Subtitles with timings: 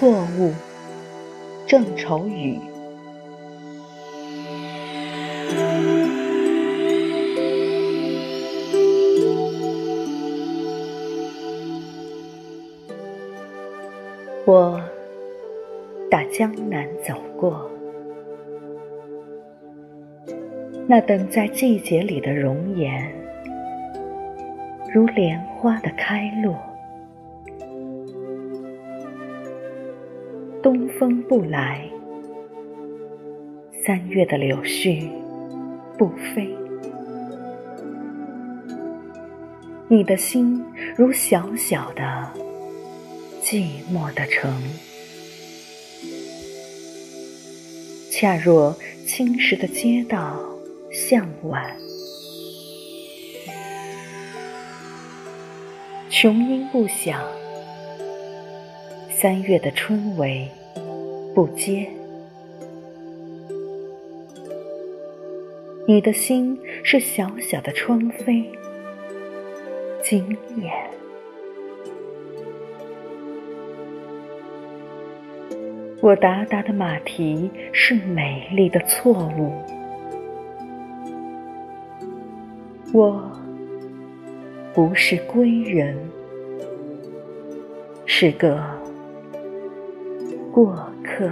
[0.00, 0.54] 错误，
[1.66, 2.58] 郑愁予。
[14.46, 14.80] 我
[16.10, 17.70] 打江南走过，
[20.86, 23.12] 那等在季节里的容颜，
[24.94, 26.69] 如莲花的开落。
[30.72, 31.84] 东风不来，
[33.84, 35.10] 三月的柳絮
[35.98, 36.48] 不飞。
[39.88, 40.64] 你的心
[40.96, 42.32] 如小小的、
[43.42, 44.62] 寂寞的城，
[48.12, 48.72] 恰若
[49.04, 50.40] 青石的街道
[50.92, 51.76] 向晚。
[56.08, 57.20] 琼音不响，
[59.10, 60.48] 三月的春雷
[61.34, 61.88] 不接。
[65.86, 68.44] 你的心是小小的窗扉。
[70.02, 70.72] 惊艳。
[76.00, 79.52] 我达达的马蹄是美丽的错误，
[82.94, 83.30] 我
[84.72, 85.94] 不是归人，
[88.06, 88.64] 是个
[90.52, 91.30] 过客。